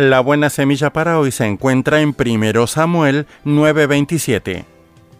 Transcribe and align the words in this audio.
La 0.00 0.20
buena 0.20 0.48
semilla 0.48 0.94
para 0.94 1.18
hoy 1.18 1.30
se 1.30 1.44
encuentra 1.44 2.00
en 2.00 2.16
1 2.18 2.66
Samuel 2.66 3.26
9:27. 3.44 4.64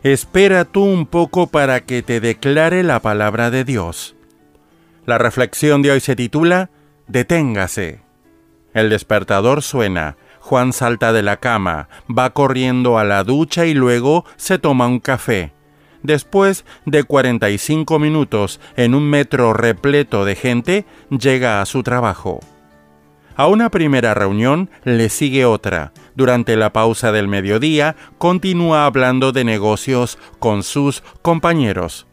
Espera 0.02 0.64
tú 0.64 0.84
un 0.84 1.04
poco 1.04 1.48
para 1.48 1.80
que 1.80 2.02
te 2.02 2.18
declare 2.18 2.82
la 2.82 3.00
palabra 3.00 3.50
de 3.50 3.64
Dios. 3.64 4.16
La 5.04 5.18
reflexión 5.18 5.82
de 5.82 5.90
hoy 5.90 6.00
se 6.00 6.16
titula 6.16 6.70
Deténgase. 7.08 8.00
El 8.72 8.88
despertador 8.88 9.60
suena, 9.60 10.16
Juan 10.40 10.72
salta 10.72 11.12
de 11.12 11.24
la 11.24 11.36
cama, 11.36 11.90
va 12.08 12.30
corriendo 12.30 12.96
a 12.96 13.04
la 13.04 13.22
ducha 13.22 13.66
y 13.66 13.74
luego 13.74 14.24
se 14.36 14.58
toma 14.58 14.86
un 14.86 15.00
café. 15.00 15.52
Después 16.02 16.64
de 16.86 17.04
45 17.04 17.98
minutos 17.98 18.60
en 18.78 18.94
un 18.94 19.10
metro 19.10 19.52
repleto 19.52 20.24
de 20.24 20.36
gente, 20.36 20.86
llega 21.10 21.60
a 21.60 21.66
su 21.66 21.82
trabajo. 21.82 22.40
A 23.36 23.46
una 23.46 23.70
primera 23.70 24.14
reunión 24.14 24.70
le 24.84 25.08
sigue 25.08 25.44
otra. 25.44 25.92
Durante 26.14 26.56
la 26.56 26.72
pausa 26.72 27.12
del 27.12 27.28
mediodía 27.28 27.96
continúa 28.18 28.86
hablando 28.86 29.32
de 29.32 29.44
negocios 29.44 30.18
con 30.38 30.62
sus 30.62 31.02
compañeros. 31.22 32.06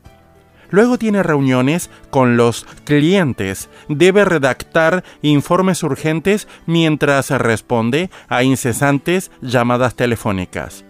Luego 0.69 0.97
tiene 0.97 1.23
reuniones 1.23 1.89
con 2.09 2.37
los 2.37 2.65
clientes. 2.83 3.69
Debe 3.87 4.25
redactar 4.25 5.03
informes 5.21 5.83
urgentes 5.83 6.47
mientras 6.65 7.29
responde 7.29 8.09
a 8.27 8.43
incesantes 8.43 9.31
llamadas 9.41 9.95
telefónicas. 9.95 10.83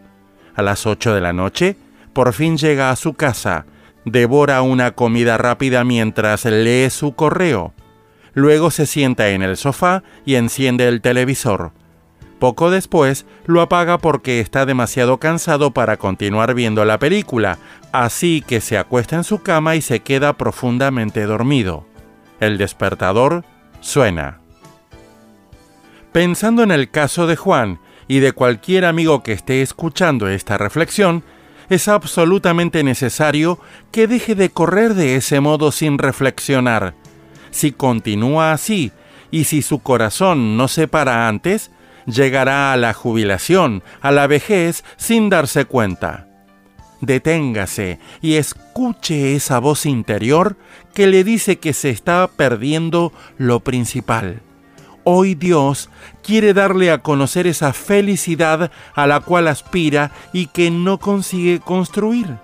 A 0.56 0.64
las 0.64 0.88
8 0.88 1.14
de 1.14 1.22
la 1.22 1.34
noche, 1.34 1.78
por 2.14 2.34
fin 2.34 2.58
llega 2.58 2.90
a 2.90 2.96
su 2.96 3.14
casa. 3.14 3.66
Devora 4.06 4.62
una 4.62 4.92
comida 4.92 5.38
rápida 5.38 5.84
mientras 5.84 6.46
lee 6.46 6.90
su 6.90 7.14
correo. 7.14 7.74
Luego 8.38 8.70
se 8.70 8.86
sienta 8.86 9.30
en 9.30 9.42
el 9.42 9.58
sofá 9.58 10.04
y 10.24 10.36
enciende 10.36 10.88
el 10.88 11.02
televisor. 11.02 11.72
Poco 12.38 12.70
después 12.70 13.26
lo 13.48 13.62
apaga 13.62 13.98
porque 13.98 14.40
está 14.40 14.68
demasiado 14.68 15.18
cansado 15.18 15.72
para 15.72 15.98
continuar 15.98 16.54
viendo 16.54 16.86
la 16.86 17.00
película, 17.00 17.58
así 17.92 18.44
que 18.46 18.62
se 18.62 18.78
acuesta 18.78 19.16
en 19.16 19.24
su 19.24 19.42
cama 19.42 19.76
y 19.76 19.82
se 19.82 20.02
queda 20.02 20.38
profundamente 20.38 21.26
dormido. 21.26 21.88
El 22.40 22.60
despertador 22.60 23.44
suena. 23.80 24.40
Pensando 26.12 26.62
en 26.62 26.70
el 26.70 26.92
caso 26.92 27.26
de 27.26 27.38
Juan 27.38 27.80
y 28.08 28.20
de 28.20 28.34
cualquier 28.34 28.86
amigo 28.86 29.24
que 29.24 29.34
esté 29.34 29.64
escuchando 29.64 30.28
esta 30.28 30.60
reflexión, 30.60 31.24
es 31.70 31.88
absolutamente 31.88 32.84
necesario 32.84 33.60
que 33.92 34.06
deje 34.06 34.36
de 34.36 34.52
correr 34.52 34.94
de 34.94 35.16
ese 35.16 35.40
modo 35.40 35.72
sin 35.72 35.98
reflexionar 35.98 36.94
si 37.58 37.72
continúa 37.72 38.54
así 38.54 38.92
y 39.32 39.46
si 39.46 39.62
su 39.62 39.80
corazón 39.80 40.56
no 40.58 40.68
se 40.68 40.88
para 40.88 41.28
antes, 41.28 41.72
llegará 42.06 42.72
a 42.72 42.78
la 42.78 42.94
jubilación, 42.94 43.84
a 44.00 44.12
la 44.12 44.28
vejez, 44.28 44.84
sin 44.96 45.30
darse 45.30 45.66
cuenta. 45.66 46.28
Deténgase 47.02 48.00
y 48.22 48.36
escuche 48.36 49.36
esa 49.36 49.60
voz 49.60 49.86
interior 49.86 50.56
que 50.94 51.08
le 51.08 51.24
dice 51.24 51.58
que 51.58 51.74
se 51.74 51.90
está 51.90 52.28
perdiendo 52.28 53.12
lo 53.38 53.60
principal. 53.60 54.42
Hoy 55.04 55.36
Dios 55.36 55.90
quiere 56.24 56.54
darle 56.54 56.92
a 56.92 57.00
conocer 57.00 57.48
esa 57.48 57.74
felicidad 57.74 58.72
a 58.94 59.08
la 59.08 59.20
cual 59.22 59.48
aspira 59.48 60.12
y 60.34 60.48
que 60.48 60.70
no 60.70 61.00
consigue 61.00 61.60
construir. 61.60 62.38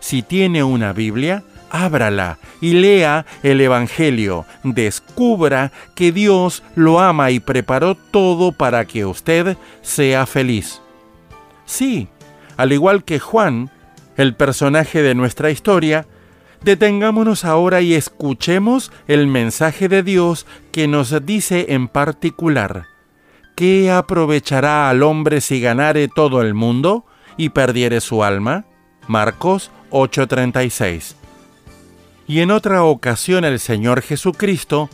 Si 0.00 0.22
tiene 0.22 0.64
una 0.64 0.92
Biblia, 0.92 1.44
ábrala 1.70 2.38
y 2.60 2.74
lea 2.74 3.24
el 3.42 3.60
Evangelio. 3.60 4.44
Descubra 4.62 5.72
que 5.94 6.12
Dios 6.12 6.62
lo 6.74 7.00
ama 7.00 7.30
y 7.30 7.40
preparó 7.40 7.94
todo 7.94 8.52
para 8.52 8.84
que 8.84 9.06
usted 9.06 9.56
sea 9.82 10.26
feliz. 10.26 10.82
Sí, 11.64 12.08
al 12.56 12.72
igual 12.72 13.04
que 13.04 13.18
Juan, 13.18 13.70
el 14.16 14.34
personaje 14.34 15.02
de 15.02 15.14
nuestra 15.14 15.50
historia, 15.50 16.06
detengámonos 16.62 17.44
ahora 17.44 17.80
y 17.80 17.94
escuchemos 17.94 18.92
el 19.06 19.26
mensaje 19.26 19.88
de 19.88 20.02
Dios 20.02 20.46
que 20.72 20.88
nos 20.88 21.24
dice 21.24 21.66
en 21.70 21.88
particular, 21.88 22.86
¿qué 23.54 23.90
aprovechará 23.90 24.90
al 24.90 25.02
hombre 25.02 25.40
si 25.40 25.60
ganare 25.60 26.08
todo 26.08 26.42
el 26.42 26.54
mundo 26.54 27.06
y 27.36 27.50
perdiere 27.50 28.00
su 28.00 28.24
alma? 28.24 28.64
Marcos 29.06 29.70
8:36 29.90 31.19
y 32.30 32.42
en 32.42 32.52
otra 32.52 32.84
ocasión 32.84 33.44
el 33.44 33.58
Señor 33.58 34.02
Jesucristo, 34.02 34.88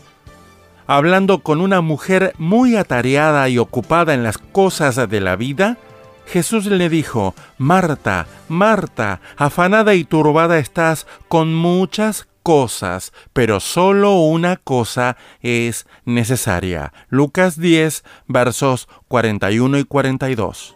hablando 0.86 1.42
con 1.42 1.60
una 1.60 1.82
mujer 1.82 2.32
muy 2.38 2.76
atareada 2.76 3.46
y 3.50 3.58
ocupada 3.58 4.14
en 4.14 4.22
las 4.22 4.38
cosas 4.38 4.96
de 4.96 5.20
la 5.20 5.36
vida, 5.36 5.76
Jesús 6.24 6.64
le 6.64 6.88
dijo, 6.88 7.34
Marta, 7.58 8.26
Marta, 8.48 9.20
afanada 9.36 9.94
y 9.94 10.04
turbada 10.04 10.58
estás 10.58 11.06
con 11.28 11.54
muchas 11.54 12.26
cosas, 12.42 13.12
pero 13.34 13.60
solo 13.60 14.14
una 14.20 14.56
cosa 14.56 15.18
es 15.42 15.86
necesaria. 16.06 16.94
Lucas 17.10 17.60
10, 17.60 18.02
versos 18.28 18.88
41 19.08 19.78
y 19.80 19.84
42. 19.84 20.75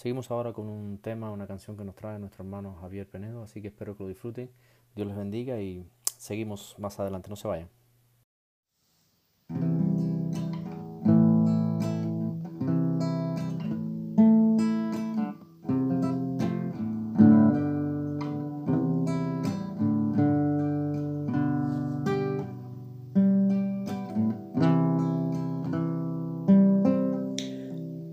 Seguimos 0.00 0.30
ahora 0.30 0.54
con 0.54 0.66
un 0.66 0.96
tema, 0.96 1.30
una 1.30 1.46
canción 1.46 1.76
que 1.76 1.84
nos 1.84 1.94
trae 1.94 2.18
nuestro 2.18 2.42
hermano 2.42 2.74
Javier 2.80 3.06
Penedo, 3.06 3.42
así 3.42 3.60
que 3.60 3.68
espero 3.68 3.98
que 3.98 4.04
lo 4.04 4.08
disfruten. 4.08 4.50
Dios 4.96 5.06
les 5.06 5.14
bendiga 5.14 5.60
y 5.60 5.86
seguimos 6.16 6.74
más 6.78 6.98
adelante, 6.98 7.28
no 7.28 7.36
se 7.36 7.46
vayan. 7.46 7.68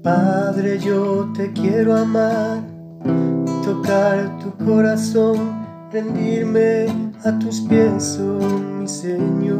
Padre, 0.07 0.79
yo 0.79 1.33
te 1.35 1.51
quiero 1.51 1.93
amar, 1.93 2.61
tocar 3.61 4.39
tu 4.39 4.55
corazón, 4.63 5.67
rendirme 5.91 6.85
a 7.25 7.37
tus 7.39 7.59
pies, 7.59 8.17
oh 8.21 8.39
mi 8.79 8.87
Señor. 8.87 9.59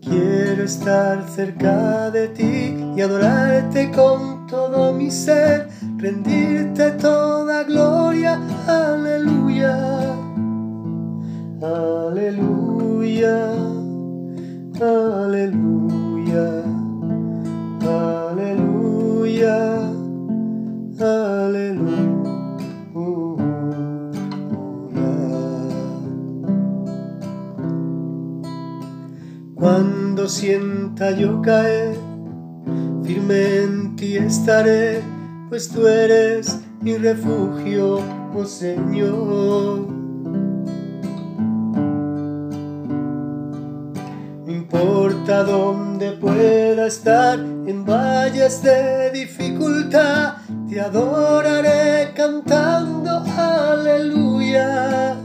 Quiero 0.00 0.62
estar 0.62 1.28
cerca 1.28 2.10
de 2.10 2.28
ti 2.28 2.74
y 2.96 3.00
adorarte 3.02 3.90
con 3.90 4.46
todo 4.46 4.94
mi 4.94 5.10
ser, 5.10 5.68
rendirte 5.98 6.92
toda 6.92 7.64
gloria, 7.64 8.40
aleluya, 8.66 9.76
aleluya. 11.60 13.55
Aleluya, 14.78 16.62
aleluya, 17.80 19.56
aleluya. 21.00 21.96
Cuando 29.54 30.28
sienta 30.28 31.10
yo 31.12 31.40
caer, 31.40 31.96
firme 33.02 33.62
en 33.62 33.96
ti 33.96 34.18
estaré, 34.18 35.00
pues 35.48 35.70
tú 35.70 35.86
eres 35.86 36.60
mi 36.82 36.98
refugio, 36.98 38.00
oh 38.34 38.44
Señor. 38.44 39.95
Dónde 45.42 46.12
pueda 46.12 46.86
estar, 46.86 47.38
en 47.38 47.84
valles 47.84 48.62
de 48.62 49.10
dificultad, 49.10 50.36
te 50.68 50.80
adoraré 50.80 52.12
cantando 52.14 53.24
aleluya, 53.36 55.16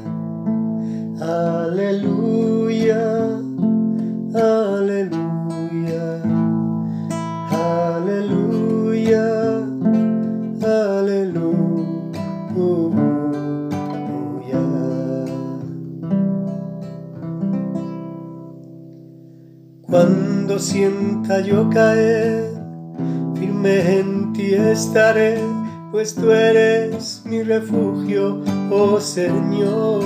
sienta 20.62 21.42
yo 21.42 21.70
caer, 21.70 22.46
firme 23.34 24.00
en 24.00 24.32
ti 24.32 24.54
estaré, 24.54 25.40
pues 25.92 26.14
tú 26.14 26.32
eres 26.32 27.24
mi 27.26 27.42
refugio, 27.42 28.42
oh 28.70 29.00
Señor. 29.00 30.04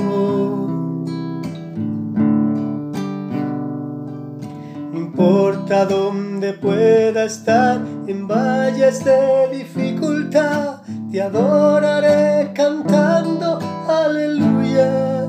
Importa 4.94 5.86
dónde 5.86 6.54
pueda 6.54 7.25
estar, 7.25 7.81
en 8.07 8.25
valles 8.25 9.04
de 9.04 9.50
dificultad, 9.52 10.81
te 11.12 11.22
adoraré 11.22 12.52
cantando 12.54 13.60
aleluya, 13.88 15.28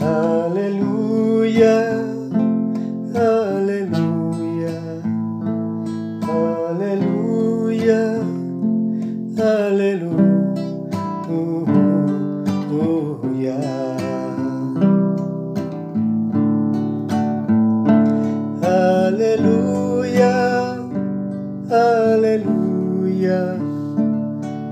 aleluya, 0.00 2.09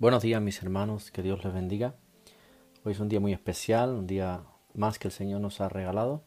Buenos 0.00 0.22
días 0.22 0.40
mis 0.40 0.62
hermanos, 0.62 1.10
que 1.10 1.24
Dios 1.24 1.42
les 1.42 1.52
bendiga. 1.52 1.96
Hoy 2.84 2.92
es 2.92 3.00
un 3.00 3.08
día 3.08 3.18
muy 3.18 3.32
especial, 3.32 3.90
un 3.90 4.06
día 4.06 4.44
más 4.72 4.96
que 4.96 5.08
el 5.08 5.12
Señor 5.12 5.40
nos 5.40 5.60
ha 5.60 5.68
regalado. 5.68 6.22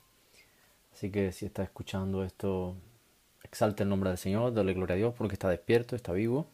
Así 0.92 1.10
que 1.10 1.32
si 1.32 1.46
está 1.46 1.64
escuchando 1.64 2.26
esto, 2.26 2.76
exalte 3.46 3.84
el 3.84 3.90
nombre 3.90 4.10
del 4.10 4.18
Señor, 4.18 4.54
dale 4.54 4.74
gloria 4.74 4.96
a 4.96 4.98
Dios 4.98 5.14
porque 5.18 5.36
está 5.36 5.48
despierto, 5.48 5.96
está 5.96 6.12
vivo. 6.12 6.48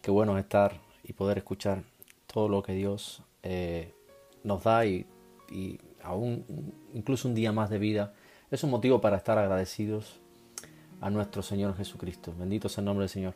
Qué 0.00 0.12
bueno 0.12 0.38
es 0.38 0.44
estar 0.44 0.80
y 1.02 1.14
poder 1.14 1.38
escuchar 1.38 1.82
todo 2.32 2.48
lo 2.48 2.62
que 2.62 2.74
Dios 2.74 3.24
eh, 3.42 3.92
nos 4.44 4.62
da 4.62 4.86
y, 4.86 5.06
y 5.50 5.80
aún 6.04 6.44
incluso 6.92 7.26
un 7.26 7.34
día 7.34 7.50
más 7.50 7.68
de 7.68 7.80
vida. 7.80 8.14
Es 8.52 8.62
un 8.62 8.70
motivo 8.70 9.00
para 9.00 9.16
estar 9.16 9.38
agradecidos 9.38 10.20
a 11.00 11.10
nuestro 11.10 11.42
Señor 11.42 11.76
Jesucristo. 11.76 12.32
Bendito 12.38 12.68
sea 12.68 12.82
el 12.82 12.84
nombre 12.84 13.02
del 13.02 13.10
Señor. 13.10 13.34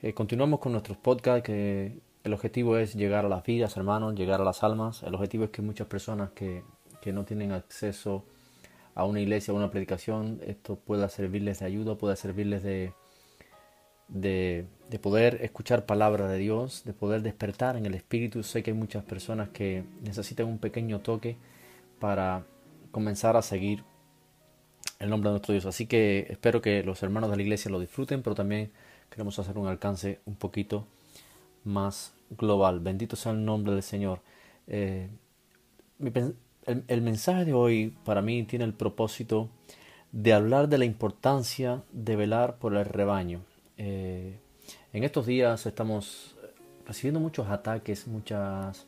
Eh, 0.00 0.14
continuamos 0.14 0.60
con 0.60 0.72
nuestros 0.72 0.96
podcasts 0.96 1.44
que 1.44 2.00
el 2.24 2.32
objetivo 2.32 2.78
es 2.78 2.94
llegar 2.94 3.26
a 3.26 3.28
las 3.28 3.44
vidas, 3.44 3.76
hermanos, 3.76 4.14
llegar 4.14 4.40
a 4.40 4.44
las 4.44 4.62
almas. 4.62 5.02
El 5.02 5.14
objetivo 5.14 5.44
es 5.44 5.50
que 5.50 5.60
muchas 5.60 5.86
personas 5.86 6.30
que, 6.30 6.64
que 7.02 7.12
no 7.12 7.24
tienen 7.24 7.52
acceso 7.52 8.24
a 8.94 9.04
una 9.04 9.20
iglesia, 9.20 9.52
a 9.52 9.56
una 9.56 9.70
predicación, 9.70 10.40
esto 10.46 10.76
pueda 10.76 11.10
servirles 11.10 11.58
de 11.58 11.66
ayuda, 11.66 11.96
pueda 11.96 12.16
servirles 12.16 12.62
de, 12.62 12.94
de, 14.08 14.66
de 14.88 14.98
poder 14.98 15.40
escuchar 15.42 15.84
palabra 15.84 16.26
de 16.26 16.38
Dios, 16.38 16.82
de 16.86 16.94
poder 16.94 17.20
despertar 17.20 17.76
en 17.76 17.84
el 17.84 17.94
Espíritu. 17.94 18.42
Sé 18.42 18.62
que 18.62 18.70
hay 18.70 18.76
muchas 18.76 19.04
personas 19.04 19.50
que 19.50 19.84
necesitan 20.00 20.46
un 20.46 20.58
pequeño 20.58 21.00
toque 21.00 21.36
para 22.00 22.46
comenzar 22.90 23.36
a 23.36 23.42
seguir 23.42 23.84
el 24.98 25.10
nombre 25.10 25.28
de 25.28 25.32
nuestro 25.32 25.52
Dios. 25.52 25.66
Así 25.66 25.86
que 25.86 26.26
espero 26.30 26.62
que 26.62 26.82
los 26.84 27.02
hermanos 27.02 27.30
de 27.30 27.36
la 27.36 27.42
iglesia 27.42 27.70
lo 27.70 27.80
disfruten, 27.80 28.22
pero 28.22 28.34
también 28.34 28.72
queremos 29.10 29.38
hacer 29.38 29.58
un 29.58 29.66
alcance 29.66 30.20
un 30.24 30.36
poquito 30.36 30.86
más 31.64 32.14
global. 32.30 32.80
Bendito 32.80 33.16
sea 33.16 33.32
el 33.32 33.44
nombre 33.44 33.72
del 33.72 33.82
Señor. 33.82 34.20
Eh, 34.66 35.08
el, 36.66 37.02
mensaje 37.02 37.44
de 37.44 37.52
hoy 37.52 37.96
para 38.04 38.22
mí 38.22 38.42
tiene 38.44 38.64
el 38.64 38.74
propósito 38.74 39.48
de 40.12 40.32
hablar 40.32 40.68
de 40.68 40.78
la 40.78 40.84
importancia 40.84 41.82
de 41.92 42.16
velar 42.16 42.58
por 42.58 42.74
el 42.74 42.84
rebaño. 42.84 43.42
Eh, 43.76 44.38
en 44.92 45.04
estos 45.04 45.26
días 45.26 45.66
estamos 45.66 46.36
recibiendo 46.86 47.20
muchos 47.20 47.48
ataques, 47.48 48.06
muchas... 48.06 48.86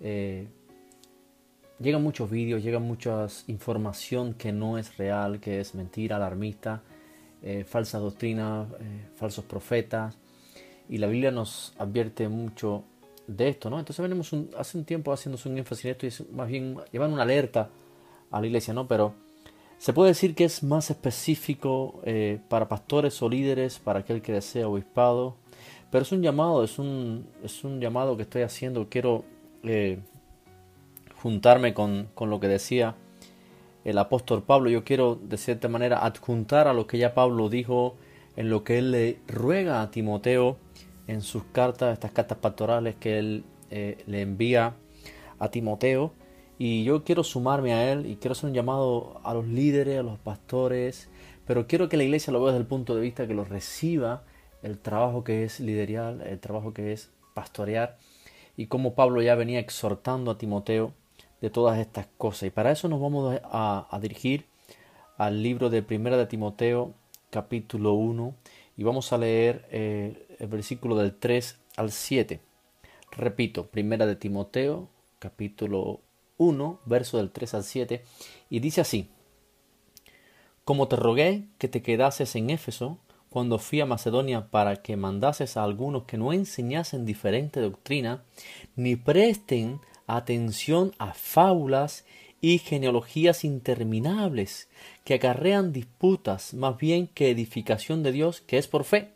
eh, 0.00 0.48
llegan 1.78 2.02
muchos 2.02 2.30
vídeos, 2.30 2.62
llega 2.62 2.78
mucha 2.78 3.26
información 3.46 4.34
que 4.34 4.52
no 4.52 4.78
es 4.78 4.96
real, 4.96 5.40
que 5.40 5.60
es 5.60 5.74
mentira, 5.74 6.16
alarmista, 6.16 6.82
eh, 7.42 7.64
falsas 7.64 8.00
doctrinas, 8.00 8.68
falsos 9.16 9.44
profetas. 9.44 10.16
Y 10.90 10.98
la 10.98 11.06
Biblia 11.06 11.30
nos 11.30 11.72
advierte 11.78 12.28
mucho 12.28 12.82
de 13.28 13.48
esto, 13.48 13.70
¿no? 13.70 13.78
Entonces 13.78 14.02
venimos 14.02 14.34
hace 14.58 14.76
un 14.76 14.84
tiempo 14.84 15.12
haciéndose 15.12 15.48
un 15.48 15.56
énfasis 15.56 15.84
en 15.84 15.90
esto 15.92 16.06
y 16.06 16.08
es 16.08 16.30
más 16.32 16.48
bien 16.48 16.78
llevan 16.90 17.12
una 17.12 17.22
alerta 17.22 17.70
a 18.30 18.40
la 18.40 18.46
iglesia, 18.48 18.74
¿no? 18.74 18.88
Pero 18.88 19.14
se 19.78 19.92
puede 19.92 20.10
decir 20.10 20.34
que 20.34 20.44
es 20.44 20.64
más 20.64 20.90
específico 20.90 22.00
eh, 22.04 22.40
para 22.48 22.68
pastores 22.68 23.22
o 23.22 23.28
líderes, 23.28 23.78
para 23.78 24.00
aquel 24.00 24.20
que 24.20 24.32
desea 24.32 24.66
obispado. 24.66 25.36
Pero 25.92 26.02
es 26.02 26.10
un 26.10 26.22
llamado, 26.22 26.64
es 26.64 26.78
un, 26.80 27.28
es 27.44 27.62
un 27.62 27.80
llamado 27.80 28.16
que 28.16 28.24
estoy 28.24 28.42
haciendo. 28.42 28.88
Quiero 28.90 29.24
eh, 29.62 30.00
juntarme 31.14 31.72
con, 31.72 32.08
con 32.14 32.30
lo 32.30 32.40
que 32.40 32.48
decía 32.48 32.96
el 33.84 33.96
apóstol 33.96 34.42
Pablo. 34.42 34.70
Yo 34.70 34.82
quiero 34.82 35.14
de 35.14 35.36
cierta 35.36 35.68
manera 35.68 36.04
adjuntar 36.04 36.66
a 36.66 36.74
lo 36.74 36.88
que 36.88 36.98
ya 36.98 37.14
Pablo 37.14 37.48
dijo 37.48 37.94
en 38.36 38.50
lo 38.50 38.64
que 38.64 38.78
él 38.78 38.90
le 38.90 39.20
ruega 39.28 39.82
a 39.82 39.90
Timoteo 39.90 40.58
en 41.06 41.22
sus 41.22 41.44
cartas, 41.44 41.92
estas 41.92 42.12
cartas 42.12 42.38
pastorales 42.38 42.96
que 42.96 43.18
él 43.18 43.44
eh, 43.70 44.02
le 44.06 44.22
envía 44.22 44.74
a 45.38 45.50
Timoteo. 45.50 46.12
Y 46.58 46.84
yo 46.84 47.04
quiero 47.04 47.24
sumarme 47.24 47.72
a 47.72 47.90
él 47.90 48.06
y 48.06 48.16
quiero 48.16 48.32
hacer 48.32 48.50
un 48.50 48.54
llamado 48.54 49.20
a 49.24 49.32
los 49.32 49.46
líderes, 49.46 49.98
a 49.98 50.02
los 50.02 50.18
pastores, 50.18 51.08
pero 51.46 51.66
quiero 51.66 51.88
que 51.88 51.96
la 51.96 52.04
iglesia 52.04 52.32
lo 52.32 52.40
vea 52.40 52.52
desde 52.52 52.60
el 52.60 52.66
punto 52.66 52.94
de 52.94 53.00
vista 53.00 53.26
que 53.26 53.34
lo 53.34 53.44
reciba 53.44 54.24
el 54.62 54.78
trabajo 54.78 55.24
que 55.24 55.44
es 55.44 55.58
liderar, 55.58 56.26
el 56.26 56.38
trabajo 56.38 56.74
que 56.74 56.92
es 56.92 57.10
pastorear 57.34 57.96
y 58.56 58.66
cómo 58.66 58.94
Pablo 58.94 59.22
ya 59.22 59.34
venía 59.34 59.58
exhortando 59.58 60.30
a 60.30 60.38
Timoteo 60.38 60.92
de 61.40 61.48
todas 61.48 61.78
estas 61.78 62.06
cosas. 62.18 62.44
Y 62.44 62.50
para 62.50 62.70
eso 62.70 62.88
nos 62.88 63.00
vamos 63.00 63.40
a, 63.42 63.86
a 63.90 64.00
dirigir 64.00 64.44
al 65.16 65.42
libro 65.42 65.70
de 65.70 65.82
Primera 65.82 66.18
de 66.18 66.26
Timoteo, 66.26 66.92
capítulo 67.30 67.94
1, 67.94 68.34
y 68.80 68.82
vamos 68.82 69.12
a 69.12 69.18
leer 69.18 69.66
eh, 69.70 70.26
el 70.38 70.46
versículo 70.46 70.96
del 70.96 71.14
3 71.14 71.58
al 71.76 71.92
7. 71.92 72.40
Repito, 73.12 73.66
Primera 73.66 74.06
de 74.06 74.16
Timoteo, 74.16 74.88
capítulo 75.18 76.00
1, 76.38 76.80
verso 76.86 77.18
del 77.18 77.30
3 77.30 77.52
al 77.52 77.64
7, 77.64 78.02
y 78.48 78.60
dice 78.60 78.80
así: 78.80 79.10
Como 80.64 80.88
te 80.88 80.96
rogué 80.96 81.44
que 81.58 81.68
te 81.68 81.82
quedases 81.82 82.34
en 82.36 82.48
Éfeso, 82.48 82.96
cuando 83.28 83.58
fui 83.58 83.82
a 83.82 83.86
Macedonia 83.86 84.48
para 84.50 84.76
que 84.76 84.96
mandases 84.96 85.58
a 85.58 85.64
algunos 85.64 86.04
que 86.04 86.16
no 86.16 86.32
enseñasen 86.32 87.04
diferente 87.04 87.60
doctrina, 87.60 88.24
ni 88.76 88.96
presten 88.96 89.82
atención 90.06 90.94
a 90.96 91.12
fábulas 91.12 92.06
y 92.40 92.58
genealogías 92.58 93.44
interminables 93.44 94.68
que 95.04 95.14
acarrean 95.14 95.72
disputas 95.72 96.54
más 96.54 96.76
bien 96.78 97.06
que 97.06 97.30
edificación 97.30 98.02
de 98.02 98.12
Dios 98.12 98.40
que 98.40 98.58
es 98.58 98.66
por 98.66 98.84
fe. 98.84 99.12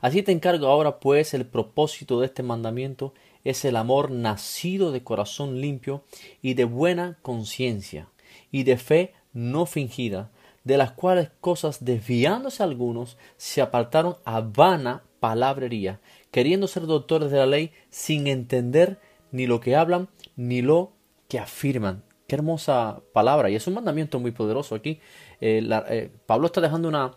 Así 0.00 0.22
te 0.22 0.32
encargo 0.32 0.66
ahora 0.66 0.98
pues 0.98 1.32
el 1.32 1.46
propósito 1.46 2.20
de 2.20 2.26
este 2.26 2.42
mandamiento 2.42 3.14
es 3.44 3.64
el 3.64 3.76
amor 3.76 4.10
nacido 4.10 4.92
de 4.92 5.02
corazón 5.02 5.60
limpio 5.60 6.04
y 6.42 6.54
de 6.54 6.64
buena 6.64 7.18
conciencia 7.22 8.08
y 8.50 8.64
de 8.64 8.76
fe 8.76 9.14
no 9.32 9.66
fingida, 9.66 10.30
de 10.64 10.76
las 10.76 10.92
cuales 10.92 11.30
cosas 11.40 11.84
desviándose 11.84 12.62
algunos 12.62 13.16
se 13.36 13.62
apartaron 13.62 14.16
a 14.24 14.40
vana 14.40 15.02
palabrería, 15.20 16.00
queriendo 16.30 16.66
ser 16.66 16.86
doctores 16.86 17.30
de 17.30 17.38
la 17.38 17.46
ley 17.46 17.72
sin 17.90 18.26
entender 18.26 18.98
ni 19.30 19.46
lo 19.46 19.60
que 19.60 19.76
hablan 19.76 20.08
ni 20.36 20.62
lo 20.62 20.92
que 21.28 21.38
afirman. 21.38 22.02
Qué 22.32 22.36
hermosa 22.36 23.02
palabra 23.12 23.50
y 23.50 23.56
es 23.56 23.66
un 23.66 23.74
mandamiento 23.74 24.18
muy 24.18 24.30
poderoso 24.30 24.74
aquí. 24.74 25.00
Eh, 25.38 25.68
eh, 25.90 26.10
Pablo 26.24 26.46
está 26.46 26.62
dejando 26.62 26.88
una, 26.88 27.10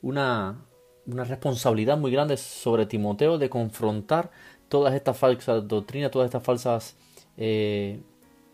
una, 0.00 0.64
una 1.06 1.24
responsabilidad 1.24 1.98
muy 1.98 2.10
grande 2.10 2.38
sobre 2.38 2.86
Timoteo 2.86 3.36
de 3.36 3.50
confrontar 3.50 4.30
todas 4.70 4.94
estas 4.94 5.18
falsas 5.18 5.68
doctrinas, 5.68 6.10
todas 6.10 6.24
estas 6.24 6.42
falsas 6.42 6.96
eh, 7.36 8.00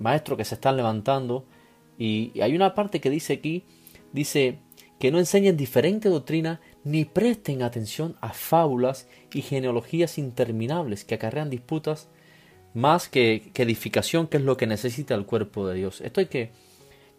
maestros 0.01 0.37
que 0.37 0.45
se 0.45 0.57
están 0.57 0.77
levantando. 0.77 1.45
Y, 1.97 2.33
hay 2.41 2.57
una 2.57 2.75
parte 2.75 3.01
que 3.01 3.09
dice 3.09 3.35
aquí, 3.35 3.65
dice 4.13 4.59
que 4.99 5.13
no 5.13 5.21
enseñen 5.21 5.57
diferente 5.57 6.09
doctrina 6.09 6.61
ni 6.83 7.05
presten 7.05 7.63
atención 7.63 8.17
a 8.21 8.33
fábulas 8.33 9.07
y 9.33 9.43
genealogías 9.43 10.19
interminables 10.19 11.05
que 11.05 11.15
acarrean 11.15 11.49
disputas 11.49 12.09
más 12.75 13.09
que, 13.09 13.51
edificación, 13.55 14.27
que 14.27 14.39
es 14.39 14.43
lo 14.43 14.57
que 14.57 14.67
necesita 14.67 15.15
el 15.15 15.27
cuerpo 15.27 15.67
de 15.67 15.75
Dios. 15.75 16.01
Esto 16.01 16.27
que, 16.29 16.51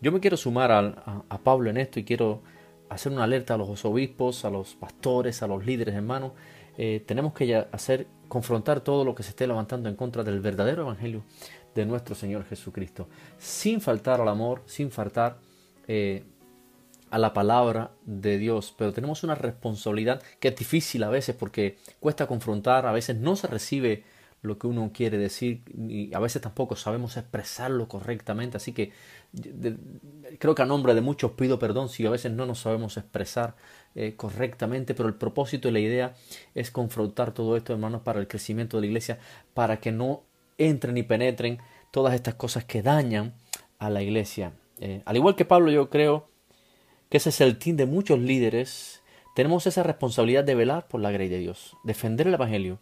yo 0.01 0.11
me 0.11 0.19
quiero 0.19 0.37
sumar 0.37 0.71
a, 0.71 1.23
a 1.29 1.37
Pablo 1.39 1.69
en 1.69 1.77
esto 1.77 1.99
y 1.99 2.03
quiero 2.03 2.41
hacer 2.89 3.11
una 3.11 3.23
alerta 3.23 3.55
a 3.55 3.57
los 3.57 3.85
obispos, 3.85 4.45
a 4.45 4.49
los 4.49 4.75
pastores, 4.75 5.41
a 5.41 5.47
los 5.47 5.65
líderes 5.65 5.95
hermanos, 5.95 6.31
eh, 6.77 7.03
tenemos 7.05 7.33
que 7.33 7.55
hacer, 7.71 8.07
confrontar 8.27 8.81
todo 8.81 9.05
lo 9.05 9.13
que 9.13 9.23
se 9.23 9.29
esté 9.29 9.45
levantando 9.47 9.89
en 9.89 9.95
contra 9.95 10.23
del 10.23 10.39
verdadero 10.39 10.83
evangelio 10.83 11.23
de 11.75 11.85
nuestro 11.85 12.15
Señor 12.15 12.45
Jesucristo, 12.45 13.07
sin 13.37 13.81
faltar 13.81 14.21
al 14.21 14.27
amor, 14.27 14.63
sin 14.65 14.91
faltar 14.91 15.37
eh, 15.87 16.23
a 17.09 17.17
la 17.19 17.33
palabra 17.33 17.91
de 18.05 18.37
Dios. 18.37 18.73
Pero 18.77 18.93
tenemos 18.93 19.23
una 19.23 19.35
responsabilidad 19.35 20.21
que 20.39 20.49
es 20.49 20.55
difícil 20.55 21.03
a 21.03 21.09
veces 21.09 21.35
porque 21.35 21.77
cuesta 21.99 22.27
confrontar, 22.27 22.85
a 22.85 22.91
veces 22.91 23.17
no 23.17 23.35
se 23.35 23.47
recibe 23.47 24.03
lo 24.43 24.59
que 24.59 24.67
uno 24.67 24.91
quiere 24.93 25.17
decir 25.17 25.63
y 25.75 26.13
a 26.13 26.19
veces 26.19 26.41
tampoco 26.41 26.75
sabemos 26.75 27.15
expresarlo 27.15 27.87
correctamente. 27.87 28.57
Así 28.57 28.73
que 28.73 28.91
creo 30.37 30.53
que 30.53 30.61
a 30.61 30.65
nombre 30.65 30.93
de 30.93 31.01
muchos 31.01 31.31
pido 31.31 31.57
perdón 31.57 31.89
si 31.89 32.05
a 32.05 32.09
veces 32.09 32.31
no 32.33 32.45
nos 32.45 32.59
sabemos 32.59 32.97
expresar 32.97 33.55
eh, 33.95 34.15
correctamente, 34.17 34.93
pero 34.93 35.07
el 35.07 35.15
propósito 35.15 35.69
y 35.69 35.71
la 35.71 35.79
idea 35.79 36.13
es 36.55 36.71
confrontar 36.71 37.33
todo 37.33 37.55
esto, 37.55 37.71
hermanos, 37.71 38.01
para 38.01 38.19
el 38.19 38.27
crecimiento 38.27 38.77
de 38.77 38.81
la 38.81 38.87
iglesia, 38.87 39.19
para 39.53 39.79
que 39.79 39.93
no 39.93 40.23
entren 40.57 40.97
y 40.97 41.03
penetren 41.03 41.59
todas 41.91 42.13
estas 42.13 42.35
cosas 42.35 42.65
que 42.65 42.81
dañan 42.81 43.33
a 43.79 43.89
la 43.89 44.03
iglesia. 44.03 44.51
Eh, 44.79 45.01
al 45.05 45.15
igual 45.15 45.37
que 45.37 45.45
Pablo, 45.45 45.71
yo 45.71 45.89
creo 45.89 46.27
que 47.09 47.17
ese 47.17 47.29
es 47.29 47.39
el 47.39 47.57
team 47.57 47.77
de 47.77 47.85
muchos 47.85 48.19
líderes. 48.19 49.01
Tenemos 49.35 49.67
esa 49.67 49.83
responsabilidad 49.83 50.43
de 50.43 50.55
velar 50.55 50.89
por 50.89 50.99
la 50.99 51.11
grey 51.11 51.29
de 51.29 51.39
Dios, 51.39 51.77
defender 51.85 52.27
el 52.27 52.33
Evangelio, 52.33 52.79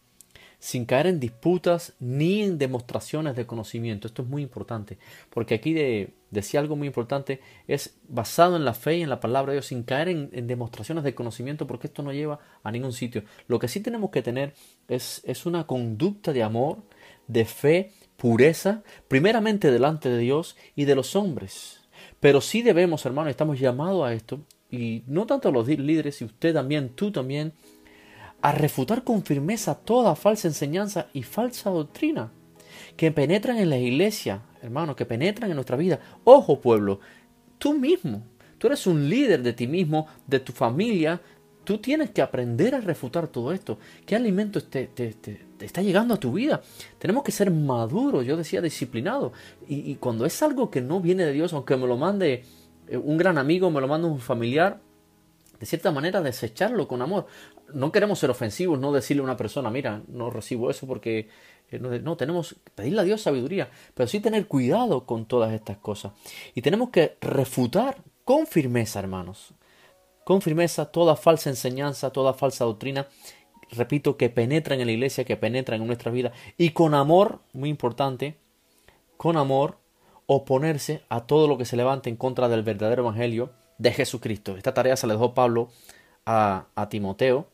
sin 0.62 0.86
caer 0.86 1.08
en 1.08 1.20
disputas 1.20 1.94
ni 2.00 2.44
en 2.44 2.60
demostraciones 2.60 3.36
de 3.36 3.48
conocimiento. 3.48 4.08
Esto 4.08 4.22
es 4.22 4.28
muy 4.28 4.44
importante, 4.44 5.00
porque 5.32 5.56
aquí 5.56 5.74
de, 5.74 6.14
decía 6.30 6.60
algo 6.60 6.76
muy 6.76 6.86
importante, 6.86 7.42
es 7.68 7.98
basado 8.08 8.56
en 8.58 8.64
la 8.64 8.76
fe 8.76 8.98
y 8.98 9.02
en 9.02 9.10
la 9.10 9.20
palabra 9.20 9.52
de 9.52 9.56
Dios, 9.56 9.66
sin 9.66 9.82
caer 9.82 10.10
en, 10.10 10.30
demostraciones 10.46 11.04
de 11.04 11.16
conocimiento, 11.16 11.66
porque 11.66 11.88
esto 11.88 12.04
no 12.04 12.14
lleva 12.14 12.40
a 12.62 12.72
ningún 12.72 12.94
sitio. 12.94 13.24
Lo 13.48 13.58
que 13.58 13.68
sí 13.68 13.80
tenemos 13.80 14.12
que 14.12 14.22
tener 14.22 14.54
es, 14.88 15.24
es 15.26 15.48
una 15.48 15.66
conducta 15.66 16.32
de 16.32 16.44
amor, 16.44 16.84
de 17.26 17.46
fe, 17.46 17.92
pureza, 18.16 18.84
primeramente 19.08 19.72
delante 19.72 20.10
de 20.10 20.20
Dios 20.20 20.56
y 20.76 20.86
de 20.86 20.94
los 20.94 21.16
hombres. 21.16 21.82
Pero 22.20 22.40
sí 22.40 22.62
debemos, 22.62 23.04
hermanos, 23.08 23.32
estamos 23.32 23.60
llamados 23.60 24.06
a 24.06 24.14
esto, 24.14 24.42
y 24.70 25.02
no 25.08 25.26
tanto 25.26 25.52
los 25.52 25.68
líderes, 25.68 26.22
y 26.22 26.26
usted 26.26 26.54
también, 26.54 26.90
tú 26.90 27.12
también, 27.12 27.54
a 28.42 28.52
refutar 28.52 29.04
con 29.04 29.24
firmeza 29.24 29.76
toda 29.76 30.16
falsa 30.16 30.48
enseñanza 30.48 31.08
y 31.14 31.24
falsa 31.24 31.70
doctrina 31.70 32.32
que 32.98 33.12
penetran 33.12 33.58
en 33.58 33.70
la 33.70 33.78
iglesia, 33.78 34.42
hermano, 34.62 34.96
que 34.96 35.06
penetran 35.06 35.50
en 35.50 35.56
nuestra 35.56 35.78
vida. 35.78 36.00
Ojo, 36.24 36.60
pueblo, 36.60 37.00
tú 37.58 37.74
mismo, 37.74 38.24
tú 38.58 38.68
eres 38.68 38.86
un 38.88 39.10
líder 39.10 39.42
de 39.44 39.54
ti 39.54 39.68
mismo, 39.68 40.08
de 40.28 40.40
tu 40.40 40.52
familia, 40.52 41.22
tú 41.64 41.78
tienes 41.78 42.10
que 42.10 42.22
aprender 42.22 42.76
a 42.76 42.82
refutar 42.82 43.28
todo 43.28 43.52
esto. 43.54 43.78
¿Qué 44.06 44.16
alimento 44.16 44.62
te, 44.64 44.90
está 45.60 45.82
llegando 45.82 46.16
a 46.16 46.20
tu 46.20 46.34
vida? 46.34 46.62
Tenemos 46.98 47.24
que 47.24 47.32
ser 47.32 47.52
maduros, 47.52 48.26
yo 48.26 48.36
decía 48.36 48.62
disciplinados. 48.62 49.32
Y, 49.68 49.92
y 49.92 49.96
cuando 49.96 50.26
es 50.26 50.42
algo 50.42 50.70
que 50.70 50.82
no 50.82 51.00
viene 51.00 51.26
de 51.26 51.34
Dios, 51.34 51.54
aunque 51.54 51.78
me 51.78 51.88
lo 51.88 51.98
mande 51.98 52.44
eh, 52.88 52.98
un 52.98 53.18
gran 53.18 53.38
amigo, 53.38 53.70
me 53.72 53.82
lo 53.82 53.88
mande 53.88 54.08
un 54.08 54.20
familiar, 54.20 54.80
de 55.60 55.66
cierta 55.68 55.92
manera 55.92 56.22
desecharlo 56.22 56.88
con 56.88 57.04
amor 57.04 57.28
no 57.74 57.92
queremos 57.92 58.20
ser 58.20 58.30
ofensivos, 58.30 58.80
no 58.80 58.92
decirle 58.92 59.22
a 59.22 59.26
una 59.26 59.38
persona, 59.38 59.70
mira, 59.70 60.02
no 60.08 60.30
recibo 60.30 60.70
eso 60.70 60.88
porque 60.88 61.30
eh, 61.72 61.80
no, 61.80 62.18
tenemos 62.18 62.56
pedirle 62.76 63.02
a 63.02 63.04
Dios 63.04 63.22
sabiduría, 63.22 63.70
pero 63.94 64.08
sí 64.08 64.20
tener 64.20 64.48
cuidado 64.48 65.06
con 65.06 65.26
todas 65.26 65.54
estas 65.54 65.78
cosas. 65.78 66.12
Y 66.54 66.62
tenemos 66.62 66.90
que 66.90 67.18
refutar 67.22 67.98
con 68.26 68.46
firmeza, 68.46 69.00
hermanos, 69.00 69.54
con 70.24 70.42
firmeza 70.42 70.92
toda 70.92 71.16
falsa 71.16 71.50
enseñanza, 71.50 72.12
toda 72.12 72.34
falsa 72.34 72.66
doctrina, 72.66 73.08
repito, 73.72 74.18
que 74.18 74.30
penetra 74.30 74.76
en 74.76 74.86
la 74.86 74.92
iglesia, 74.92 75.24
que 75.24 75.38
penetra 75.38 75.78
en 75.78 75.88
nuestra 75.88 76.12
vida, 76.12 76.34
y 76.58 76.72
con 76.72 76.94
amor, 76.94 77.40
muy 77.54 77.70
importante, 77.70 78.36
con 79.18 79.38
amor, 79.38 79.78
oponerse 80.26 81.04
a 81.10 81.26
todo 81.26 81.48
lo 81.48 81.58
que 81.58 81.66
se 81.66 81.78
levante 81.78 82.10
en 82.10 82.18
contra 82.18 82.50
del 82.50 82.64
verdadero 82.64 83.04
evangelio 83.04 83.52
de 83.78 83.92
Jesucristo. 83.92 84.58
Esta 84.58 84.74
tarea 84.74 84.96
se 84.96 85.08
le 85.08 85.14
dejó 85.14 85.34
Pablo 85.34 85.70
a, 86.26 86.68
a 86.76 86.90
Timoteo 86.90 87.48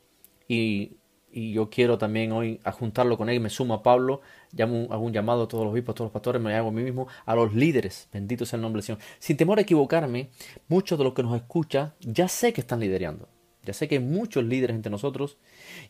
y, 0.48 0.98
yo 1.30 1.70
quiero 1.70 2.00
también 2.00 2.32
hoy 2.32 2.60
juntarlo 2.74 3.16
con 3.16 3.30
él, 3.30 3.40
me 3.40 3.52
sumo 3.52 3.76
a 3.76 3.84
Pablo, 3.84 4.22
llamo, 4.54 4.88
hago 4.90 5.04
un 5.04 5.14
llamado 5.14 5.44
a 5.44 5.48
todos 5.48 5.66
los 5.66 5.74
obispos, 5.74 5.94
a 5.94 5.96
todos 5.96 6.06
los 6.08 6.14
pastores, 6.14 6.42
me 6.42 6.56
hago 6.56 6.70
a 6.70 6.72
mí 6.72 6.82
mismo, 6.82 7.08
a 7.28 7.36
los 7.36 7.54
líderes, 7.54 8.10
bendito 8.12 8.44
sea 8.44 8.58
el 8.58 8.64
nombre 8.64 8.80
del 8.80 8.86
Señor. 8.86 9.00
Sin 9.20 9.38
temor 9.38 9.60
a 9.60 9.62
equivocarme, 9.62 10.32
muchos 10.68 10.98
de 10.98 11.04
los 11.04 11.14
que 11.14 11.22
nos 11.22 11.36
escuchan 11.36 11.94
ya 12.00 12.28
sé 12.28 12.54
que 12.54 12.62
están 12.62 12.80
liderando. 12.80 13.30
Ya 13.68 13.74
sé 13.74 13.90
que 13.90 13.96
hay 13.96 14.02
muchos 14.02 14.46
líderes 14.46 14.78
entre 14.78 14.90
nosotros 14.90 15.38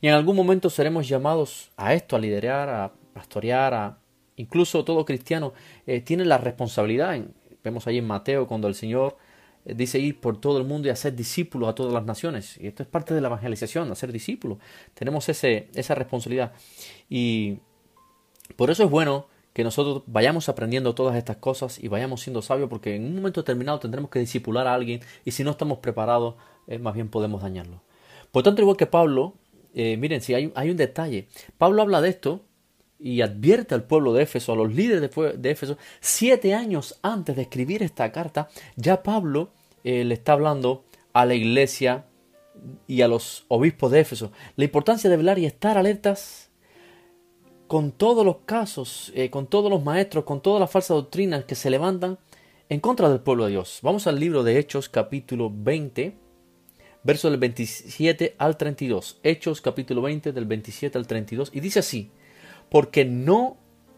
y 0.01 0.07
en 0.07 0.15
algún 0.15 0.35
momento 0.35 0.69
seremos 0.71 1.07
llamados 1.07 1.71
a 1.77 1.93
esto, 1.93 2.15
a 2.15 2.19
liderar, 2.19 2.67
a 2.69 2.91
pastorear, 3.13 3.73
a 3.75 3.99
incluso 4.35 4.83
todo 4.83 5.05
cristiano 5.05 5.53
eh, 5.85 6.01
tiene 6.01 6.25
la 6.25 6.39
responsabilidad. 6.39 7.19
vemos 7.63 7.85
ahí 7.85 7.99
en 7.99 8.07
Mateo 8.07 8.47
cuando 8.47 8.67
el 8.67 8.73
Señor 8.73 9.17
dice 9.75 9.99
ir 9.99 10.19
por 10.19 10.39
todo 10.39 10.57
el 10.57 10.63
mundo 10.65 10.87
y 10.87 10.91
hacer 10.91 11.15
discípulos 11.15 11.69
a 11.69 11.75
todas 11.75 11.93
las 11.93 12.05
naciones. 12.05 12.57
Y 12.59 12.67
esto 12.67 12.83
es 12.83 12.89
parte 12.89 13.13
de 13.13 13.21
la 13.21 13.27
evangelización, 13.27 13.91
hacer 13.91 14.11
discípulos. 14.11 14.57
Tenemos 14.93 15.27
ese, 15.29 15.69
esa 15.75 15.95
responsabilidad. 15.95 16.53
Y 17.09 17.59
por 18.55 18.69
eso 18.69 18.83
es 18.83 18.89
bueno 18.89 19.27
que 19.53 19.63
nosotros 19.63 20.03
vayamos 20.05 20.49
aprendiendo 20.49 20.93
todas 20.93 21.15
estas 21.15 21.37
cosas 21.37 21.83
y 21.83 21.87
vayamos 21.87 22.21
siendo 22.21 22.41
sabios, 22.41 22.69
porque 22.69 22.95
en 22.95 23.05
un 23.05 23.15
momento 23.15 23.41
determinado 23.41 23.79
tendremos 23.79 24.11
que 24.11 24.19
discipular 24.19 24.67
a 24.67 24.73
alguien 24.73 25.01
y 25.25 25.31
si 25.31 25.43
no 25.43 25.51
estamos 25.51 25.79
preparados, 25.79 26.35
eh, 26.67 26.77
más 26.77 26.93
bien 26.93 27.09
podemos 27.09 27.41
dañarlo. 27.41 27.81
Por 28.31 28.43
tanto, 28.43 28.61
igual 28.61 28.77
que 28.77 28.85
Pablo, 28.85 29.33
eh, 29.73 29.97
miren, 29.97 30.21
si 30.21 30.33
hay, 30.33 30.51
hay 30.55 30.69
un 30.69 30.77
detalle. 30.77 31.27
Pablo 31.57 31.81
habla 31.81 32.01
de 32.01 32.09
esto 32.09 32.45
y 32.99 33.21
advierte 33.21 33.75
al 33.75 33.83
pueblo 33.83 34.13
de 34.13 34.23
Éfeso, 34.23 34.53
a 34.53 34.55
los 34.55 34.73
líderes 34.73 35.09
de, 35.37 35.51
Éfeso, 35.51 35.77
siete 35.99 36.53
años 36.53 36.99
antes 37.01 37.35
de 37.35 37.43
escribir 37.43 37.83
esta 37.83 38.11
carta, 38.11 38.49
ya 38.75 39.03
Pablo 39.03 39.51
eh, 39.87 40.03
le 40.03 40.15
está 40.15 40.33
hablando 40.33 40.83
a 41.13 41.25
la 41.25 41.33
iglesia 41.33 42.07
y 42.87 43.03
a 43.03 43.07
los 43.07 43.45
obispos 43.47 43.89
de 43.89 44.01
Éfeso 44.01 44.33
la 44.57 44.65
importancia 44.65 45.09
de 45.09 45.15
velar 45.15 45.39
y 45.39 45.45
estar 45.45 45.77
alertas 45.77 46.51
con 47.67 47.93
todos 47.93 48.25
los 48.25 48.39
casos, 48.45 49.13
eh, 49.15 49.29
con 49.29 49.47
todos 49.47 49.71
los 49.71 49.81
maestros, 49.81 50.25
con 50.25 50.41
todas 50.41 50.59
las 50.59 50.69
falsas 50.69 50.97
doctrinas 50.97 51.45
que 51.45 51.55
se 51.55 51.69
levantan 51.69 52.19
en 52.67 52.81
contra 52.81 53.07
del 53.07 53.21
pueblo 53.21 53.45
de 53.45 53.51
Dios. 53.51 53.79
Vamos 53.81 54.07
al 54.07 54.19
libro 54.19 54.43
de 54.43 54.59
Hechos 54.59 54.89
capítulo 54.89 55.49
20, 55.55 56.17
verso 57.03 57.29
del 57.29 57.39
27 57.39 58.35
al 58.37 58.57
32. 58.57 59.21
Hechos 59.23 59.61
capítulo 59.61 60.01
20 60.01 60.33
del 60.33 60.45
27 60.47 60.97
al 60.97 61.07
32 61.07 61.51
y 61.53 61.61
dice 61.61 61.79
así, 61.79 62.11
porque 62.69 63.05
no 63.05 63.55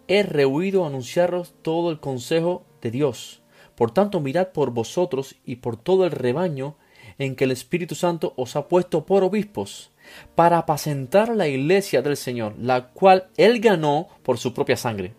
he 0.07 0.21
rehuido 0.21 0.85
anunciaros 0.85 1.55
todo 1.63 1.89
el 1.89 1.99
consejo 1.99 2.63
de 2.79 2.91
Dios. 2.91 3.38
Por 3.79 3.91
tanto, 3.91 4.19
mirad 4.19 4.49
por 4.49 4.71
vosotros 4.71 5.37
y 5.45 5.55
por 5.55 5.77
todo 5.77 6.03
el 6.03 6.11
rebaño 6.11 6.75
en 7.17 7.37
que 7.37 7.45
el 7.45 7.51
Espíritu 7.51 7.95
Santo 7.95 8.33
os 8.35 8.57
ha 8.57 8.67
puesto 8.67 9.05
por 9.05 9.23
obispos 9.23 9.91
para 10.35 10.57
apacentar 10.57 11.33
la 11.33 11.47
iglesia 11.47 12.01
del 12.01 12.17
Señor, 12.17 12.55
la 12.59 12.89
cual 12.89 13.29
Él 13.37 13.61
ganó 13.61 14.09
por 14.21 14.37
su 14.37 14.53
propia 14.53 14.75
sangre. 14.75 15.13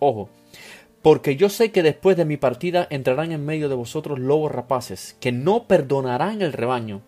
Ojo, 0.00 0.28
porque 1.00 1.36
yo 1.36 1.48
sé 1.48 1.72
que 1.72 1.82
después 1.82 2.18
de 2.18 2.26
mi 2.26 2.36
partida 2.36 2.86
entrarán 2.90 3.32
en 3.32 3.46
medio 3.46 3.70
de 3.70 3.74
vosotros 3.74 4.18
lobos 4.18 4.52
rapaces, 4.52 5.16
que 5.18 5.32
no 5.32 5.64
perdonarán 5.66 6.42
el 6.42 6.52
rebaño, 6.52 7.00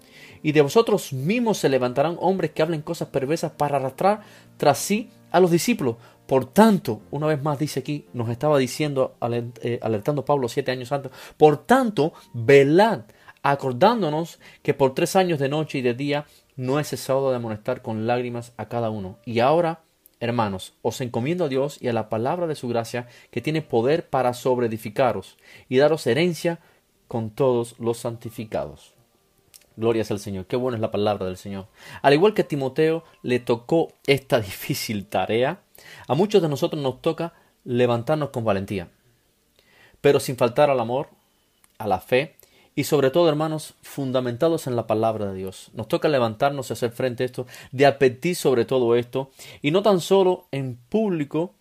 y 0.43 0.53
de 0.53 0.63
vosotros 0.63 1.13
mismos 1.13 1.59
se 1.59 1.69
levantarán 1.69 2.17
hombres 2.21 2.53
que 2.53 2.63
hablen 2.63 2.81
cosas 2.81 3.09
perversas 3.09 3.53
para 3.53 3.77
arrastrar 3.77 4.23
tras 4.57 4.79
sí 4.79 5.11
a 5.31 5.41
los 5.41 5.51
discípulos. 5.51 5.97
Por 6.27 6.47
tanto, 6.47 7.03
una 7.11 7.27
vez 7.27 7.43
más 7.43 7.59
dice 7.59 7.81
aquí, 7.81 8.07
nos 8.13 8.29
estaba 8.29 8.59
diciendo, 8.59 9.17
eh, 9.63 9.79
alertando 9.83 10.25
Pablo 10.25 10.49
siete 10.49 10.73
años 10.73 10.91
antes, 10.93 11.13
por 11.37 11.67
tanto, 11.67 12.13
velad, 12.33 13.03
acordándonos 13.43 14.41
que 14.63 14.75
por 14.75 14.95
tres 14.95 15.15
años 15.15 15.39
de 15.39 15.49
noche 15.49 15.79
y 15.79 15.83
de 15.83 15.95
día 15.95 16.27
no 16.57 16.81
he 16.81 16.85
cesado 16.85 17.31
de 17.31 17.37
amonestar 17.37 17.83
con 17.83 18.07
lágrimas 18.07 18.53
a 18.57 18.69
cada 18.69 18.91
uno. 18.91 19.19
Y 19.25 19.41
ahora, 19.41 19.83
hermanos, 20.19 20.75
os 20.83 21.01
encomiendo 21.01 21.45
a 21.45 21.49
Dios 21.49 21.79
y 21.81 21.89
a 21.89 21.93
la 21.93 22.09
palabra 22.09 22.47
de 22.47 22.57
su 22.57 22.69
gracia, 22.69 23.07
que 23.31 23.41
tiene 23.41 23.63
poder 23.63 24.09
para 24.09 24.35
sobreedificaros 24.35 25.37
y 25.69 25.79
daros 25.79 26.07
herencia 26.07 26.59
con 27.07 27.31
todos 27.31 27.79
los 27.79 27.99
santificados. 27.99 28.97
Gloria 29.77 30.05
al 30.09 30.19
Señor. 30.19 30.47
Qué 30.47 30.57
buena 30.57 30.77
es 30.77 30.81
la 30.81 30.91
palabra 30.91 31.27
del 31.27 31.37
Señor. 31.37 31.69
Al 32.01 32.15
igual 32.15 32.33
que 32.33 32.43
a 32.43 32.49
Timoteo 32.49 33.05
le 33.23 33.39
tocó 33.41 33.93
esta 34.07 34.41
difícil 34.41 35.07
tarea, 35.07 35.61
a 36.07 36.15
muchos 36.15 36.43
de 36.43 36.49
nosotros 36.49 36.83
nos 36.83 37.03
toca 37.03 37.35
levantarnos 37.65 38.31
con 38.31 38.45
valentía, 38.45 38.89
pero 40.01 40.21
sin 40.21 40.37
faltar 40.37 40.71
al 40.71 40.81
amor, 40.81 41.09
a 41.79 41.87
la 41.87 42.01
fe 42.01 42.37
y 42.79 42.85
sobre 42.85 43.11
todo, 43.11 43.29
hermanos, 43.31 43.75
fundamentados 43.81 44.67
en 44.67 44.77
la 44.77 44.87
palabra 44.87 45.33
de 45.33 45.39
Dios. 45.39 45.71
Nos 45.73 45.89
toca 45.89 46.09
levantarnos 46.09 46.69
y 46.69 46.75
hacer 46.75 46.93
frente 46.93 47.23
a 47.23 47.27
esto, 47.27 47.47
de 47.73 47.87
apetir 47.87 48.37
sobre 48.37 48.67
todo 48.67 48.95
esto, 48.97 49.31
y 49.63 49.71
no 49.71 49.83
tan 49.83 50.01
solo 50.01 50.47
en 50.53 50.77
público, 50.77 51.55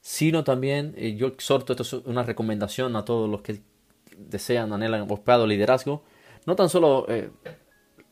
sino 0.00 0.44
también, 0.44 0.94
yo 0.94 1.26
exhorto, 1.26 1.72
esto 1.72 1.82
es 1.82 1.92
una 2.06 2.22
recomendación 2.22 2.94
a 2.94 3.04
todos 3.04 3.28
los 3.28 3.42
que 3.42 3.60
desean, 4.16 4.72
anhelan, 4.72 5.08
buscado 5.08 5.44
liderazgo, 5.44 6.04
no 6.46 6.54
tan 6.54 6.68
solo 6.68 7.04
eh, 7.08 7.30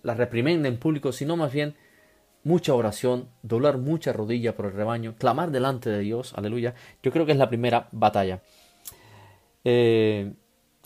la 0.03 0.15
reprimenda 0.15 0.69
en 0.69 0.79
público, 0.79 1.13
sino 1.13 1.37
más 1.37 1.53
bien 1.53 1.77
mucha 2.45 2.75
oración, 2.75 3.29
doblar 3.43 3.79
mucha 3.79 4.13
rodilla 4.13 4.55
por 4.55 4.67
el 4.67 4.73
rebaño, 4.73 5.15
clamar 5.17 5.51
delante 5.51 5.91
de 5.91 6.01
Dios, 6.01 6.33
aleluya. 6.35 6.75
Yo 7.03 7.13
creo 7.13 7.27
que 7.27 7.33
es 7.33 7.39
la 7.39 7.49
primera 7.49 7.89
batalla. 7.93 8.43
Eh, 9.65 10.33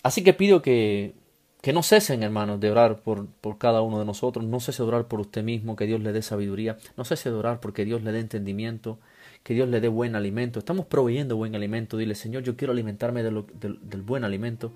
así 0.02 0.24
que 0.24 0.32
pido 0.32 0.62
que, 0.62 1.14
que 1.60 1.72
no 1.72 1.82
cesen, 1.82 2.22
hermanos, 2.22 2.58
de 2.58 2.70
orar 2.70 3.00
por, 3.00 3.28
por, 3.28 3.58
cada 3.58 3.82
uno 3.82 3.98
de 3.98 4.04
nosotros. 4.04 4.44
No 4.44 4.60
cese 4.60 4.82
de 4.82 4.88
orar 4.88 5.06
por 5.06 5.20
usted 5.20 5.44
mismo, 5.44 5.76
que 5.76 5.86
Dios 5.86 6.00
le 6.00 6.12
dé 6.12 6.22
sabiduría. 6.22 6.76
No 6.96 7.04
cese 7.04 7.30
de 7.30 7.36
orar 7.36 7.60
porque 7.60 7.84
Dios 7.84 8.02
le 8.02 8.12
dé 8.12 8.18
entendimiento, 8.18 8.98
que 9.42 9.54
Dios 9.54 9.68
le 9.68 9.80
dé 9.80 9.88
buen 9.88 10.16
alimento. 10.16 10.58
Estamos 10.58 10.86
proveyendo 10.86 11.36
buen 11.36 11.54
alimento. 11.54 11.96
Dile, 11.96 12.16
Señor, 12.16 12.42
yo 12.42 12.56
quiero 12.56 12.72
alimentarme 12.72 13.22
del 13.22 14.02
buen 14.02 14.24
alimento. 14.24 14.72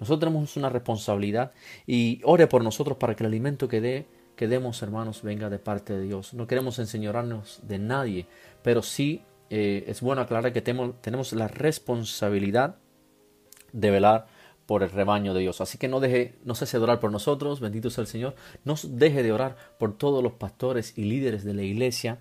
Nosotros 0.00 0.20
tenemos 0.20 0.56
una 0.56 0.70
responsabilidad 0.70 1.52
y 1.86 2.22
ore 2.24 2.46
por 2.46 2.64
nosotros 2.64 2.96
para 2.96 3.14
que 3.14 3.22
el 3.22 3.26
alimento 3.26 3.68
que, 3.68 3.82
dé, 3.82 4.06
que 4.40 4.48
demos, 4.48 4.80
hermanos, 4.80 5.22
venga 5.22 5.50
de 5.50 5.58
parte 5.58 5.92
de 5.92 6.00
Dios. 6.00 6.32
No 6.32 6.46
queremos 6.46 6.78
enseñarnos 6.78 7.60
de 7.62 7.78
nadie, 7.78 8.26
pero 8.62 8.80
sí 8.80 9.22
eh, 9.50 9.84
es 9.86 10.00
bueno 10.00 10.22
aclarar 10.22 10.50
que 10.54 10.62
tenemos, 10.62 10.98
tenemos 11.02 11.34
la 11.34 11.46
responsabilidad 11.46 12.76
de 13.74 13.90
velar 13.90 14.28
por 14.64 14.82
el 14.82 14.88
rebaño 14.88 15.34
de 15.34 15.40
Dios. 15.40 15.60
Así 15.60 15.76
que 15.76 15.88
no 15.88 16.00
deje, 16.00 16.36
no 16.42 16.54
cese 16.54 16.78
de 16.78 16.84
orar 16.84 17.00
por 17.00 17.12
nosotros, 17.12 17.60
bendito 17.60 17.90
sea 17.90 18.00
el 18.00 18.08
Señor. 18.08 18.34
No 18.64 18.76
deje 18.82 19.22
de 19.22 19.30
orar 19.30 19.56
por 19.78 19.98
todos 19.98 20.22
los 20.22 20.32
pastores 20.32 20.96
y 20.96 21.04
líderes 21.04 21.44
de 21.44 21.52
la 21.52 21.62
iglesia 21.62 22.20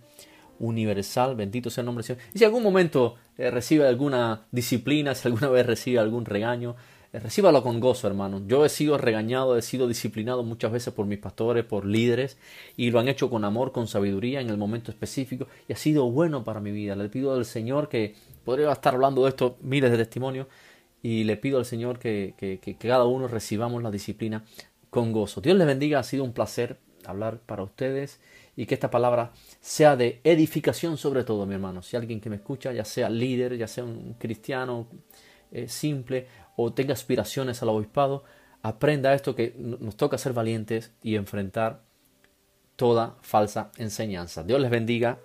universal, 0.60 1.38
bendito 1.38 1.70
sea 1.70 1.84
el 1.84 1.86
nombre 1.86 2.04
del 2.04 2.18
Señor. 2.18 2.34
Y 2.34 2.40
si 2.40 2.44
algún 2.44 2.64
momento 2.64 3.16
eh, 3.38 3.50
recibe 3.50 3.88
alguna 3.88 4.46
disciplina, 4.52 5.16
si 5.16 5.26
alguna 5.30 5.48
vez 5.48 5.66
recibe 5.66 6.00
algún 6.00 6.26
regaño, 6.26 6.76
recíbalo 7.14 7.64
con 7.64 7.80
gozo, 7.80 8.08
hermano. 8.08 8.44
Yo 8.46 8.66
he 8.66 8.70
sido 8.70 8.98
regañado, 8.98 9.58
he 9.58 9.62
sido 9.62 9.88
disciplinado 9.88 10.44
muchas 10.44 10.72
veces 10.72 10.94
por 10.94 11.06
mis 11.06 11.20
pastores, 11.20 11.66
por 11.66 11.86
líderes, 11.86 12.38
y 12.78 12.92
lo 12.92 13.00
han 13.00 13.08
hecho 13.08 13.30
con 13.30 13.46
amor, 13.46 13.72
con 13.72 13.88
sabiduría 13.88 14.42
en 14.42 14.50
el 14.50 14.58
momento 14.58 14.92
específico, 14.92 15.48
y 15.68 15.74
ha 15.74 15.78
sido 15.78 16.10
bueno 16.12 16.44
para 16.44 16.60
mi 16.60 16.72
vida. 16.72 16.96
Le 16.96 17.10
pido 17.10 17.34
al 17.34 17.46
Señor 17.46 17.90
que, 17.90 18.16
podría 18.46 18.72
estar 18.72 18.94
hablando 18.94 19.24
de 19.24 19.30
esto 19.30 19.58
miles 19.62 19.92
de 19.92 19.98
testimonios, 19.98 20.48
y 21.02 21.24
le 21.24 21.38
pido 21.38 21.58
al 21.58 21.66
Señor 21.66 21.98
que, 21.98 22.34
que, 22.38 22.60
que 22.60 22.76
cada 22.76 23.06
uno 23.06 23.28
recibamos 23.28 23.82
la 23.82 23.90
disciplina 23.90 24.44
con 24.90 25.12
gozo. 25.12 25.42
Dios 25.42 25.58
les 25.58 25.66
bendiga, 25.66 26.00
ha 26.00 26.04
sido 26.04 26.24
un 26.24 26.34
placer 26.34 26.78
hablar 27.06 27.40
para 27.40 27.64
ustedes 27.64 28.20
y 28.56 28.66
que 28.66 28.74
esta 28.74 28.92
palabra 28.92 29.32
sea 29.62 29.96
de 29.96 30.20
edificación 30.24 30.98
sobre 30.98 31.24
todo, 31.24 31.46
mi 31.46 31.54
hermano. 31.54 31.82
Si 31.82 31.96
alguien 31.96 32.20
que 32.20 32.30
me 32.30 32.38
escucha, 32.38 32.74
ya 32.74 32.86
sea 32.86 33.10
líder, 33.10 33.58
ya 33.58 33.68
sea 33.68 33.84
un 33.84 34.16
cristiano 34.20 34.88
eh, 35.52 35.68
simple 35.68 36.28
o 36.62 36.74
tenga 36.74 36.92
aspiraciones 36.92 37.64
al 37.64 37.70
obispado, 37.70 38.26
aprenda 38.62 39.14
esto 39.14 39.34
que 39.34 39.56
nos 39.58 39.96
toca 39.96 40.18
ser 40.18 40.34
valientes 40.34 40.92
y 41.02 41.16
enfrentar 41.16 41.84
toda 42.76 43.16
falsa 43.22 43.72
enseñanza. 43.78 44.44
Dios 44.44 44.60
les 44.60 44.70
bendiga 44.70 45.20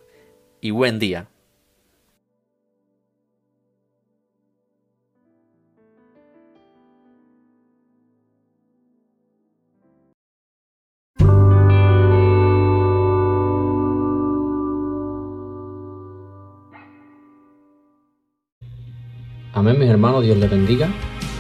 y 0.60 0.70
buen 0.70 1.00
día. 1.00 1.26
Amén, 19.52 19.80
mis 19.80 19.88
hermanos, 19.88 20.22
Dios 20.22 20.36
les 20.36 20.48
bendiga. 20.48 20.88